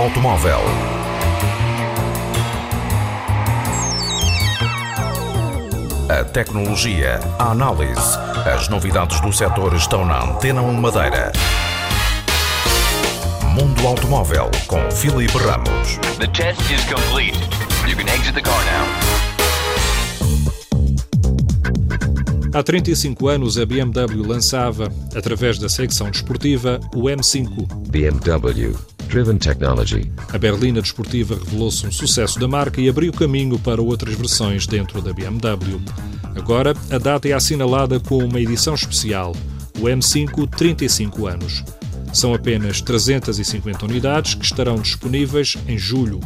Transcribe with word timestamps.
automóvel. 0.00 0.60
A 6.08 6.24
tecnologia, 6.24 7.20
a 7.38 7.50
análise, 7.50 8.18
as 8.50 8.68
novidades 8.68 9.20
do 9.20 9.32
setor 9.32 9.74
estão 9.74 10.06
na 10.06 10.24
Antena 10.24 10.62
1 10.62 10.72
Madeira. 10.80 11.30
Mundo 13.54 13.86
Automóvel 13.86 14.50
com 14.66 14.90
Filipe 14.90 15.36
Ramos. 15.36 15.98
The 16.18 16.28
test 16.28 16.60
is 16.70 16.84
complete. 16.84 17.38
You 17.86 17.96
can 17.96 18.08
exit 18.14 18.34
the 18.34 18.42
car 18.42 18.64
now. 18.64 18.86
Há 22.54 22.62
35 22.62 23.28
anos, 23.28 23.58
a 23.58 23.66
BMW 23.66 24.26
lançava, 24.26 24.90
através 25.14 25.58
da 25.58 25.68
secção 25.68 26.10
desportiva, 26.10 26.80
o 26.94 27.02
M5. 27.02 27.66
BMW 27.90 28.95
Driven 29.08 29.38
Technology. 29.38 30.10
A 30.32 30.38
berlina 30.38 30.82
desportiva 30.82 31.34
revelou-se 31.34 31.86
um 31.86 31.92
sucesso 31.92 32.38
da 32.38 32.48
marca 32.48 32.80
e 32.80 32.88
abriu 32.88 33.12
caminho 33.12 33.58
para 33.58 33.80
outras 33.80 34.14
versões 34.14 34.66
dentro 34.66 35.00
da 35.00 35.12
BMW. 35.12 35.80
Agora, 36.34 36.74
a 36.90 36.98
data 36.98 37.28
é 37.28 37.32
assinalada 37.32 37.98
com 37.98 38.18
uma 38.18 38.40
edição 38.40 38.74
especial, 38.74 39.34
o 39.78 39.84
M5 39.84 40.48
35 40.48 41.26
anos. 41.26 41.64
São 42.12 42.34
apenas 42.34 42.80
350 42.80 43.84
unidades 43.84 44.34
que 44.34 44.44
estarão 44.44 44.76
disponíveis 44.76 45.56
em 45.66 45.78
julho. 45.78 46.20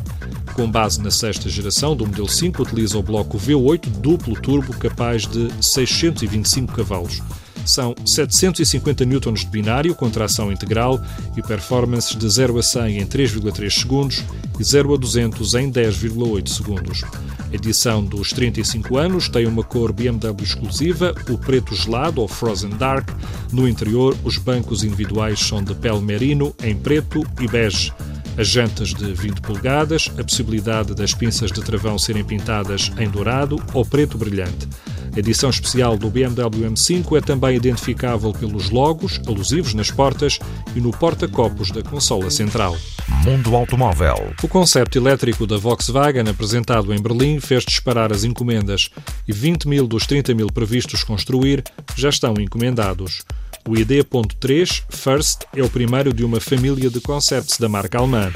Com 0.54 0.70
base 0.70 1.00
na 1.00 1.10
sexta 1.10 1.48
geração 1.48 1.96
do 1.96 2.06
modelo 2.06 2.28
5, 2.28 2.62
utiliza 2.62 2.98
o 2.98 3.02
bloco 3.02 3.38
V8 3.38 3.88
duplo 3.88 4.34
turbo 4.40 4.72
capaz 4.74 5.26
de 5.26 5.48
625 5.60 6.72
cavalos. 6.72 7.20
São 7.64 7.94
750 8.04 9.04
N 9.04 9.20
de 9.20 9.46
binário 9.46 9.94
com 9.94 10.10
tração 10.10 10.50
integral 10.50 11.00
e 11.36 11.42
performances 11.42 12.16
de 12.16 12.28
0 12.28 12.58
a 12.58 12.62
100 12.62 12.98
em 12.98 13.06
3,3 13.06 13.70
segundos 13.70 14.24
e 14.58 14.64
0 14.64 14.94
a 14.94 14.96
200 14.96 15.54
em 15.54 15.70
10,8 15.70 16.48
segundos. 16.48 17.04
A 17.50 17.54
edição 17.54 18.04
dos 18.04 18.30
35 18.30 18.96
anos 18.96 19.28
tem 19.28 19.46
uma 19.46 19.64
cor 19.64 19.92
BMW 19.92 20.42
exclusiva, 20.42 21.14
o 21.28 21.36
preto 21.36 21.74
gelado 21.74 22.20
ou 22.20 22.28
Frozen 22.28 22.70
Dark. 22.70 23.10
No 23.52 23.68
interior, 23.68 24.16
os 24.22 24.38
bancos 24.38 24.84
individuais 24.84 25.40
são 25.40 25.62
de 25.62 25.74
pele 25.74 26.00
merino 26.00 26.54
em 26.62 26.76
preto 26.76 27.26
e 27.40 27.48
bege. 27.48 27.92
As 28.38 28.46
jantas 28.46 28.90
de 28.90 29.12
20 29.12 29.40
polegadas, 29.40 30.10
a 30.16 30.22
possibilidade 30.22 30.94
das 30.94 31.12
pinças 31.12 31.50
de 31.50 31.60
travão 31.60 31.98
serem 31.98 32.24
pintadas 32.24 32.90
em 32.98 33.08
dourado 33.08 33.60
ou 33.74 33.84
preto 33.84 34.16
brilhante. 34.16 34.68
A 35.14 35.18
edição 35.18 35.50
especial 35.50 35.96
do 35.96 36.08
BMW 36.08 36.70
M5 36.70 37.18
é 37.18 37.20
também 37.20 37.56
identificável 37.56 38.32
pelos 38.32 38.70
logos 38.70 39.20
alusivos 39.26 39.74
nas 39.74 39.90
portas 39.90 40.38
e 40.74 40.80
no 40.80 40.92
porta-copos 40.92 41.70
da 41.72 41.82
consola 41.82 42.30
central. 42.30 42.76
Mundo 43.24 43.56
Automóvel. 43.56 44.32
O 44.42 44.48
conceito 44.48 44.96
elétrico 44.96 45.46
da 45.46 45.56
Volkswagen 45.56 46.28
apresentado 46.28 46.94
em 46.94 47.02
Berlim 47.02 47.40
fez 47.40 47.64
disparar 47.64 48.12
as 48.12 48.22
encomendas 48.22 48.88
e 49.26 49.32
20 49.32 49.66
mil 49.66 49.86
dos 49.86 50.06
30 50.06 50.32
mil 50.32 50.46
previstos 50.46 51.02
construir 51.02 51.64
já 51.96 52.08
estão 52.08 52.34
encomendados. 52.38 53.24
O 53.68 53.76
ID.3 53.76 54.84
First 54.88 55.42
é 55.54 55.62
o 55.62 55.68
primeiro 55.68 56.14
de 56.14 56.24
uma 56.24 56.40
família 56.40 56.88
de 56.88 57.00
concepts 57.00 57.58
da 57.58 57.68
marca 57.68 57.98
alemã. 57.98 58.32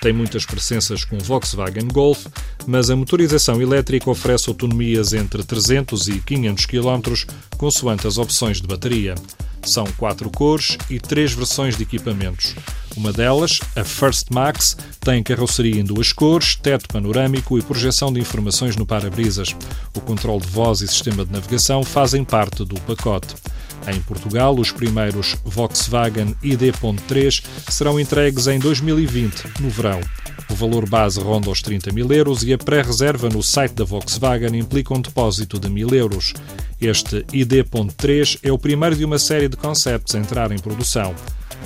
Tem 0.00 0.14
muitas 0.14 0.46
presenças 0.46 1.04
com 1.04 1.18
Volkswagen 1.18 1.86
Golf, 1.88 2.26
mas 2.66 2.88
a 2.88 2.96
motorização 2.96 3.60
elétrica 3.60 4.08
oferece 4.08 4.48
autonomias 4.48 5.12
entre 5.12 5.42
300 5.44 6.08
e 6.08 6.20
500 6.20 6.66
km, 6.66 7.12
consoante 7.58 8.06
as 8.06 8.16
opções 8.16 8.62
de 8.62 8.66
bateria. 8.66 9.14
São 9.62 9.84
quatro 9.98 10.30
cores 10.30 10.78
e 10.88 10.98
três 10.98 11.32
versões 11.32 11.76
de 11.76 11.82
equipamentos. 11.82 12.54
Uma 12.96 13.12
delas, 13.12 13.60
a 13.76 13.84
First 13.84 14.28
Max, 14.30 14.74
tem 15.00 15.22
carroceria 15.22 15.78
em 15.78 15.84
duas 15.84 16.14
cores, 16.14 16.56
teto 16.56 16.88
panorâmico 16.88 17.58
e 17.58 17.62
projeção 17.62 18.10
de 18.10 18.20
informações 18.20 18.76
no 18.76 18.86
para-brisas. 18.86 19.54
O 19.94 20.00
controle 20.00 20.40
de 20.40 20.48
voz 20.48 20.80
e 20.80 20.88
sistema 20.88 21.26
de 21.26 21.32
navegação 21.32 21.84
fazem 21.84 22.24
parte 22.24 22.64
do 22.64 22.80
pacote. 22.80 23.34
Em 23.86 24.00
Portugal, 24.00 24.54
os 24.58 24.70
primeiros 24.70 25.36
Volkswagen 25.44 26.34
ID.3 26.42 27.42
serão 27.68 27.98
entregues 27.98 28.46
em 28.46 28.58
2020, 28.58 29.60
no 29.60 29.70
verão. 29.70 30.00
O 30.50 30.54
valor 30.54 30.88
base 30.88 31.20
ronda 31.20 31.48
os 31.48 31.62
30 31.62 31.92
mil 31.92 32.10
euros 32.12 32.42
e 32.42 32.52
a 32.52 32.58
pré-reserva 32.58 33.28
no 33.28 33.42
site 33.42 33.72
da 33.72 33.84
Volkswagen 33.84 34.58
implica 34.58 34.92
um 34.92 35.00
depósito 35.00 35.58
de 35.58 35.70
mil 35.70 35.88
euros. 35.94 36.34
Este 36.80 37.24
ID.3 37.32 38.40
é 38.42 38.52
o 38.52 38.58
primeiro 38.58 38.96
de 38.96 39.04
uma 39.04 39.18
série 39.18 39.48
de 39.48 39.56
concepts 39.56 40.14
a 40.14 40.18
entrar 40.18 40.50
em 40.50 40.58
produção. 40.58 41.14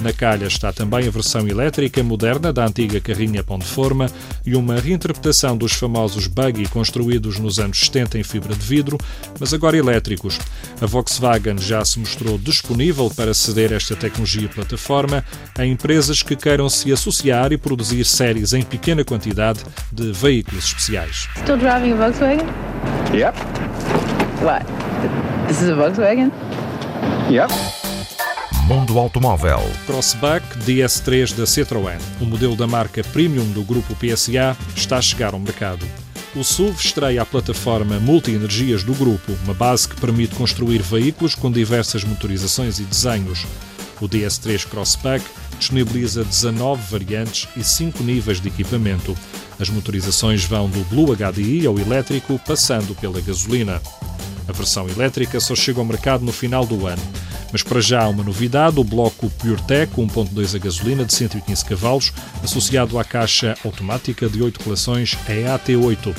Na 0.00 0.12
calha 0.12 0.46
está 0.46 0.72
também 0.72 1.06
a 1.06 1.10
versão 1.10 1.46
elétrica 1.46 2.02
moderna 2.02 2.52
da 2.52 2.66
antiga 2.66 3.00
carrinha 3.00 3.42
Pão 3.42 3.58
de 3.58 3.64
Forma 3.64 4.10
e 4.44 4.54
uma 4.54 4.78
reinterpretação 4.78 5.56
dos 5.56 5.72
famosos 5.72 6.26
buggy 6.26 6.68
construídos 6.68 7.38
nos 7.38 7.58
anos 7.58 7.78
70 7.80 8.18
em 8.18 8.22
fibra 8.22 8.54
de 8.54 8.64
vidro, 8.64 8.98
mas 9.38 9.54
agora 9.54 9.76
elétricos. 9.76 10.38
A 10.80 10.86
Volkswagen 10.86 11.58
já 11.58 11.84
se 11.84 11.98
mostrou 11.98 12.36
disponível 12.38 13.10
para 13.16 13.32
ceder 13.32 13.72
esta 13.72 13.94
tecnologia 13.94 14.48
plataforma 14.48 15.24
a 15.56 15.64
empresas 15.64 16.22
que 16.22 16.36
queiram 16.36 16.68
se 16.68 16.92
associar 16.92 17.52
e 17.52 17.56
produzir 17.56 18.04
séries 18.04 18.52
em 18.52 18.62
pequena 18.62 19.04
quantidade 19.04 19.60
de 19.92 20.12
veículos 20.12 20.64
especiais. 20.66 21.28
Still 21.38 21.56
driving 21.56 21.92
a 21.92 21.96
Volkswagen? 21.96 22.46
Yep. 23.12 23.36
What? 24.42 24.66
This 25.46 25.62
is 25.62 25.70
a 25.70 25.74
Volkswagen? 25.74 26.32
Yep. 27.30 27.83
Mundo 28.66 28.98
Automóvel. 28.98 29.60
Crossback 29.86 30.42
DS3 30.60 31.34
da 31.34 31.44
Citroën, 31.44 31.98
o 32.18 32.24
modelo 32.24 32.56
da 32.56 32.66
marca 32.66 33.04
Premium 33.04 33.44
do 33.52 33.62
grupo 33.62 33.94
PSA, 33.94 34.56
está 34.74 34.96
a 34.96 35.02
chegar 35.02 35.34
ao 35.34 35.38
mercado. 35.38 35.86
O 36.34 36.42
SUV 36.42 36.74
estreia 36.80 37.20
a 37.20 37.26
plataforma 37.26 38.00
multi-energias 38.00 38.82
do 38.82 38.94
grupo, 38.94 39.32
uma 39.44 39.52
base 39.52 39.86
que 39.86 40.00
permite 40.00 40.34
construir 40.34 40.80
veículos 40.80 41.34
com 41.34 41.52
diversas 41.52 42.04
motorizações 42.04 42.78
e 42.78 42.84
desenhos. 42.84 43.46
O 44.00 44.08
DS3 44.08 44.66
Crossback 44.66 45.22
disponibiliza 45.58 46.24
19 46.24 46.80
variantes 46.90 47.46
e 47.54 47.62
5 47.62 48.02
níveis 48.02 48.40
de 48.40 48.48
equipamento. 48.48 49.14
As 49.60 49.68
motorizações 49.68 50.42
vão 50.44 50.70
do 50.70 50.82
Blue 50.84 51.14
HDI 51.14 51.66
ao 51.66 51.78
elétrico, 51.78 52.40
passando 52.46 52.94
pela 52.94 53.20
gasolina. 53.20 53.82
A 54.48 54.52
versão 54.52 54.88
elétrica 54.88 55.38
só 55.38 55.54
chega 55.54 55.80
ao 55.80 55.84
mercado 55.84 56.24
no 56.24 56.32
final 56.32 56.64
do 56.64 56.86
ano. 56.86 57.02
Mas 57.54 57.62
para 57.62 57.80
já 57.80 58.08
uma 58.08 58.24
novidade, 58.24 58.80
o 58.80 58.82
bloco 58.82 59.30
PureTech 59.38 59.94
1.2 59.94 60.56
a 60.56 60.58
gasolina 60.58 61.04
de 61.04 61.14
115 61.14 61.64
cavalos, 61.64 62.12
associado 62.42 62.98
à 62.98 63.04
caixa 63.04 63.56
automática 63.64 64.28
de 64.28 64.42
8 64.42 64.60
relações 64.64 65.16
EAT8. 65.28 66.16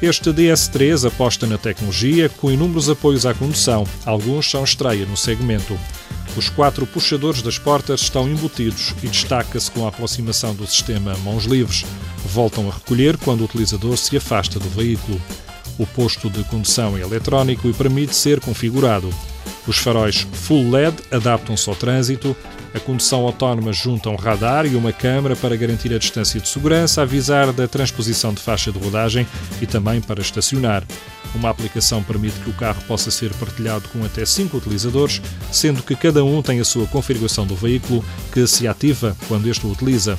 Este 0.00 0.30
DS3 0.30 1.06
aposta 1.06 1.46
na 1.46 1.58
tecnologia 1.58 2.30
com 2.30 2.50
inúmeros 2.50 2.88
apoios 2.88 3.26
à 3.26 3.34
condução, 3.34 3.86
alguns 4.06 4.50
são 4.50 4.64
estreia 4.64 5.04
no 5.04 5.14
segmento. 5.14 5.78
Os 6.38 6.48
quatro 6.48 6.86
puxadores 6.86 7.42
das 7.42 7.58
portas 7.58 8.00
estão 8.00 8.26
embutidos 8.26 8.94
e 9.02 9.08
destaca-se 9.08 9.70
com 9.70 9.84
a 9.84 9.90
aproximação 9.90 10.54
do 10.54 10.66
sistema 10.66 11.14
mãos 11.18 11.44
livres. 11.44 11.84
Voltam 12.24 12.70
a 12.70 12.72
recolher 12.72 13.18
quando 13.18 13.42
o 13.42 13.44
utilizador 13.44 13.98
se 13.98 14.16
afasta 14.16 14.58
do 14.58 14.70
veículo. 14.70 15.20
O 15.78 15.86
posto 15.86 16.30
de 16.30 16.42
condução 16.44 16.96
é 16.96 17.02
eletrónico 17.02 17.68
e 17.68 17.74
permite 17.74 18.16
ser 18.16 18.40
configurado. 18.40 19.12
Os 19.66 19.78
faróis 19.78 20.26
full 20.32 20.70
LED 20.70 20.96
adaptam-se 21.10 21.68
ao 21.68 21.76
trânsito, 21.76 22.36
a 22.74 22.80
condução 22.80 23.20
autónoma 23.26 23.72
junta 23.72 24.08
um 24.08 24.16
radar 24.16 24.66
e 24.66 24.74
uma 24.74 24.92
câmara 24.92 25.36
para 25.36 25.56
garantir 25.56 25.92
a 25.92 25.98
distância 25.98 26.40
de 26.40 26.48
segurança, 26.48 27.02
avisar 27.02 27.52
da 27.52 27.68
transposição 27.68 28.32
de 28.32 28.40
faixa 28.40 28.72
de 28.72 28.78
rodagem 28.78 29.26
e 29.60 29.66
também 29.66 30.00
para 30.00 30.22
estacionar. 30.22 30.82
Uma 31.34 31.50
aplicação 31.50 32.02
permite 32.02 32.38
que 32.40 32.50
o 32.50 32.54
carro 32.54 32.82
possa 32.86 33.10
ser 33.10 33.32
partilhado 33.34 33.88
com 33.88 34.04
até 34.04 34.24
5 34.24 34.56
utilizadores, 34.56 35.20
sendo 35.50 35.82
que 35.82 35.94
cada 35.94 36.24
um 36.24 36.42
tem 36.42 36.60
a 36.60 36.64
sua 36.64 36.86
configuração 36.86 37.46
do 37.46 37.54
veículo, 37.54 38.04
que 38.32 38.46
se 38.46 38.66
ativa 38.66 39.16
quando 39.28 39.48
este 39.48 39.66
o 39.66 39.70
utiliza. 39.70 40.18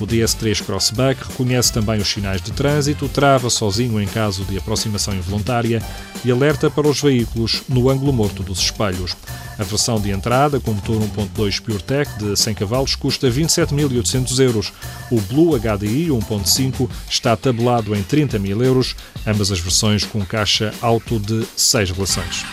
O 0.00 0.06
DS3 0.06 0.64
Crossback 0.64 1.28
reconhece 1.28 1.72
também 1.72 2.00
os 2.00 2.08
sinais 2.08 2.42
de 2.42 2.50
trânsito, 2.52 3.08
trava 3.08 3.48
sozinho 3.48 4.00
em 4.00 4.06
caso 4.06 4.44
de 4.44 4.58
aproximação 4.58 5.14
involuntária 5.14 5.82
e 6.24 6.30
alerta 6.30 6.70
para 6.70 6.88
os 6.88 7.00
veículos 7.00 7.62
no 7.68 7.88
ângulo 7.88 8.12
morto 8.12 8.42
dos 8.42 8.58
espelhos. 8.58 9.16
A 9.58 9.64
versão 9.64 10.00
de 10.00 10.10
entrada, 10.10 10.58
com 10.58 10.72
motor 10.72 10.96
1.2 11.00 11.60
PureTech 11.60 12.18
de 12.18 12.36
100 12.36 12.54
cavalos, 12.54 12.96
custa 12.96 13.30
27.800 13.30 14.38
euros. 14.40 14.72
O 15.10 15.20
Blue 15.20 15.56
HDI 15.58 16.08
1.5 16.08 16.88
está 17.08 17.36
tabelado 17.36 17.94
em 17.94 18.02
30 18.02 18.38
mil 18.38 18.62
euros, 18.62 18.96
ambas 19.26 19.52
as 19.52 19.60
versões 19.60 20.04
com 20.04 20.24
caixa 20.24 20.72
auto 20.80 21.18
de 21.18 21.46
6 21.56 21.90
relações. 21.90 22.44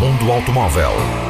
Mundo 0.00 0.32
Automóvel. 0.32 1.29